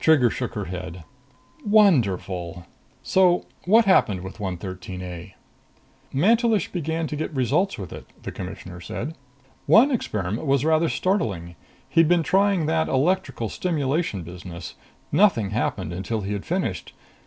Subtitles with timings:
[0.00, 1.04] Trigger shook her head.
[1.62, 2.64] "Wonderful!
[3.02, 5.34] So what happened with 113 A?"
[6.14, 9.14] "Mantelish began to get results with it," the Commissioner said.
[9.66, 11.56] "One experiment was rather startling.
[11.90, 14.76] He'd been trying that electrical stimulation business.
[15.12, 16.94] Nothing happened until he had finished.